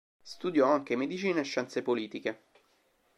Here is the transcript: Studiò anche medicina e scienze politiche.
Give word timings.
Studiò 0.23 0.65
anche 0.65 0.95
medicina 0.95 1.41
e 1.41 1.43
scienze 1.43 1.83
politiche. 1.83 2.45